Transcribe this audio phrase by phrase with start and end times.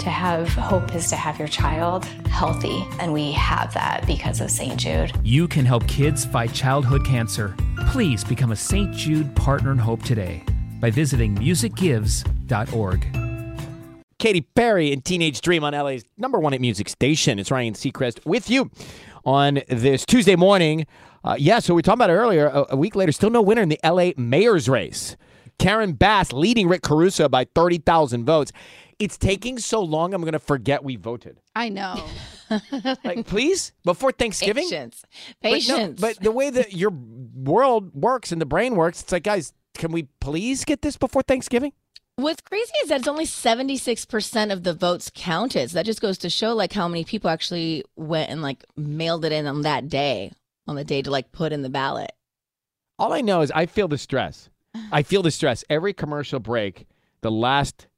[0.00, 4.50] To have hope is to have your child healthy, and we have that because of
[4.50, 4.78] St.
[4.78, 5.12] Jude.
[5.22, 7.54] You can help kids fight childhood cancer.
[7.88, 8.92] Please become a St.
[8.94, 10.44] Jude Partner in Hope today
[10.80, 13.06] by visiting musicgives.org.
[14.18, 17.38] Katy Perry and Teenage Dream on LA's number one at music station.
[17.38, 18.70] It's Ryan Seacrest with you
[19.24, 20.86] on this Tuesday morning.
[21.22, 22.46] Uh, yeah, so we talked about it earlier.
[22.46, 25.16] A, a week later, still no winner in the LA mayor's race.
[25.58, 28.52] Karen Bass leading Rick Caruso by 30,000 votes.
[28.98, 31.40] It's taking so long, I'm going to forget we voted.
[31.54, 32.04] I know.
[33.02, 34.64] Like, please, before Thanksgiving?
[34.64, 35.02] Patience.
[35.42, 36.00] But no, Patience.
[36.00, 39.90] But, the way that your world works and the brain works, it's like, guys, can
[39.90, 41.72] we please get this before Thanksgiving?
[42.16, 45.70] What's crazy is that it's only 76% of the votes counted.
[45.70, 49.24] So that just goes to show like how many people actually went and like mailed
[49.24, 50.30] it in on that day,
[50.68, 52.12] on the day to like put in the ballot.
[52.98, 54.48] All I know is I feel the stress.
[54.92, 55.64] I feel the stress.
[55.68, 56.86] Every commercial break,
[57.22, 57.88] the last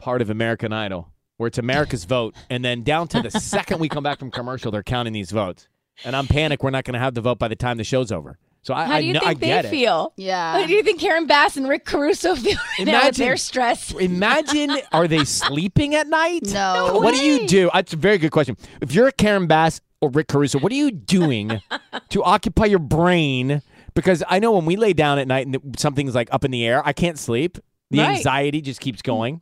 [0.00, 3.88] part of American Idol, where it's America's vote, and then down to the second we
[3.88, 5.68] come back from commercial, they're counting these votes.
[6.04, 8.10] And I'm panicked we're not going to have the vote by the time the show's
[8.10, 8.38] over.
[8.62, 9.70] So I, How do you I think get they it.
[9.70, 10.12] feel?
[10.16, 10.52] Yeah.
[10.60, 13.36] How do you think Karen Bass and Rick Caruso feel right now with Imagine- their
[13.38, 13.90] stress?
[13.92, 16.42] Imagine, are they sleeping at night?
[16.52, 16.98] No.
[17.00, 17.70] What do you do?
[17.72, 18.56] That's a very good question.
[18.82, 21.60] If you're a Karen Bass or Rick Caruso, what are you doing
[22.10, 23.62] to occupy your brain?
[23.94, 26.66] Because I know when we lay down at night and something's like up in the
[26.66, 27.58] air, I can't sleep.
[27.90, 28.18] The Right.
[28.18, 29.40] anxiety just keeps going.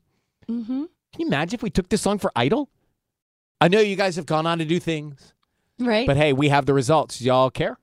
[0.51, 0.85] Mm-hmm.
[1.13, 2.69] Can you imagine if we took this song for Idol?
[3.61, 5.33] I know you guys have gone on to do things,
[5.81, 6.07] Right.
[6.07, 7.21] but hey, we have the results.
[7.21, 7.79] Y'all care?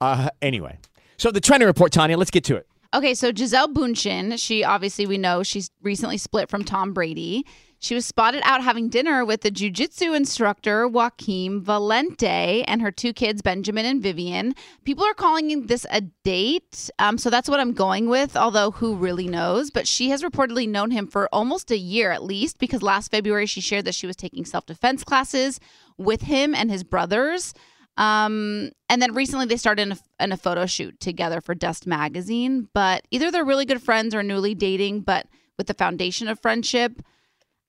[0.00, 0.78] Uh, anyway,
[1.18, 2.16] so the trending report, Tanya.
[2.16, 2.66] Let's get to it.
[2.92, 7.46] Okay, so Gisele Bündchen, she obviously we know she's recently split from Tom Brady.
[7.78, 13.12] She was spotted out having dinner with the jujitsu instructor Joaquim Valente and her two
[13.12, 14.54] kids, Benjamin and Vivian.
[14.84, 18.36] People are calling this a date, um, so that's what I'm going with.
[18.36, 19.70] Although who really knows?
[19.70, 23.46] But she has reportedly known him for almost a year at least, because last February
[23.46, 25.60] she shared that she was taking self defense classes
[25.96, 27.54] with him and his brothers.
[28.00, 31.86] Um, and then recently they started in a, in a photo shoot together for Dust
[31.86, 32.68] Magazine.
[32.72, 35.26] But either they're really good friends or newly dating, but
[35.58, 37.02] with the foundation of friendship.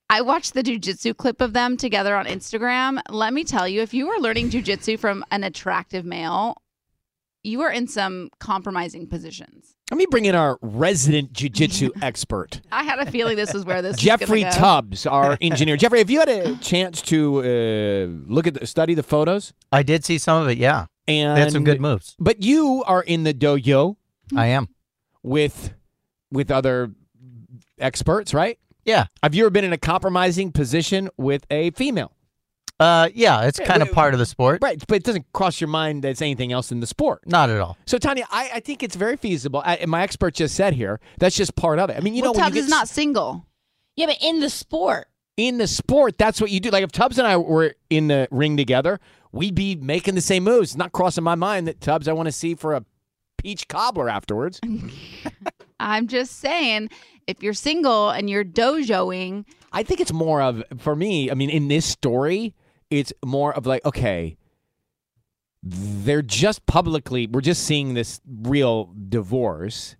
[0.10, 3.02] I watched the jujitsu clip of them together on Instagram.
[3.10, 6.62] Let me tell you, if you are learning jujitsu from an attractive male,
[7.44, 9.76] you are in some compromising positions.
[9.90, 12.62] Let me bring in our resident jujitsu expert.
[12.72, 14.60] I had a feeling this was where this Jeffrey was gonna go.
[14.60, 15.76] Tubbs, our engineer.
[15.76, 19.54] Jeffrey, have you had a chance to uh, look at the, study the photos?
[19.72, 20.58] I did see some of it.
[20.58, 22.16] Yeah, And they had some good moves.
[22.20, 23.96] But you are in the dojo
[24.36, 24.70] I am.
[25.24, 25.74] with
[26.32, 26.92] with other
[27.80, 28.58] experts, right?
[28.86, 29.06] Yeah.
[29.22, 32.14] Have you ever been in a compromising position with a female?
[32.82, 34.60] Uh, yeah, it's Yeah, kind of wait, part of the sport.
[34.62, 37.22] Right, but it doesn't cross your mind that it's anything else in the sport.
[37.28, 37.78] Not at all.
[37.86, 39.62] So, Tanya, I, I think it's very feasible.
[39.64, 41.98] I, and my expert just said here that's just part of it.
[41.98, 43.46] I mean, you well, know, when Tubbs you is not single.
[43.96, 45.08] yeah, but in the sport.
[45.38, 46.70] in the sport, that's what you do.
[46.72, 49.00] Like if Tubbs and I were in the ring together,
[49.32, 50.72] we'd be making the same moves.
[50.72, 52.84] It's not crossing my mind that Tubbs I want to see for a
[53.38, 54.60] peach cobbler afterwards.
[55.80, 56.90] I'm just saying,
[57.28, 61.32] if you're single and you're dojoing, I think it's more of for me.
[61.32, 62.54] I mean, in this story,
[62.92, 64.38] it's more of like okay,
[65.64, 67.28] they're just publicly.
[67.28, 69.96] We're just seeing this real divorce.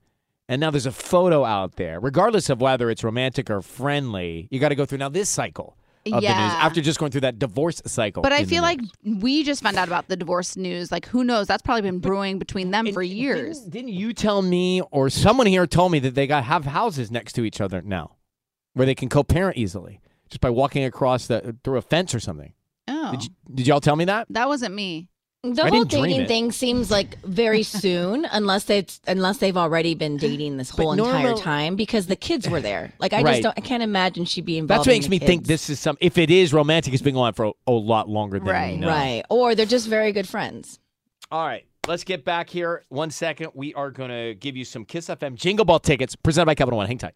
[0.50, 4.48] And now there's a photo out there, regardless of whether it's romantic or friendly.
[4.52, 5.78] You got to go through now this cycle
[6.08, 6.60] of the news Yeah.
[6.60, 8.22] after just going through that divorce cycle.
[8.22, 10.92] But I feel like we just found out about the divorce news.
[10.92, 11.48] Like, who knows?
[11.48, 13.60] That's probably been brewing between them And for years.
[13.60, 17.12] Didn't, didn't you tell me, or someone here told me that they got have houses
[17.12, 18.16] next to each other now?
[18.74, 20.00] where they can co-parent easily
[20.30, 22.54] just by walking across the through a fence or something.
[23.12, 24.28] Did, you, did y'all tell me that?
[24.32, 25.08] that wasn't me.
[25.44, 26.28] The I whole didn't dream dating it.
[26.28, 31.04] thing seems like very soon, unless it's unless they've already been dating this whole But
[31.04, 32.94] entire time because the kids were there.
[33.00, 33.32] Like I Right.
[33.32, 34.82] just don't, I can't imagine she'd be involved.
[34.82, 35.48] That's what makes me think kids.
[35.48, 35.98] this is some.
[36.00, 38.52] If it is romantic, it's been going on for a, a lot longer than we
[38.52, 38.78] Right.
[38.80, 38.88] know.
[38.88, 40.78] right, or they're just very good friends.
[41.32, 42.84] All right, let's get back here.
[42.90, 43.50] One second.
[43.56, 46.78] We are going to give you some KIIS FM Jingle Ball tickets presented by Capital
[46.78, 46.86] One.
[46.86, 47.16] Hang tight.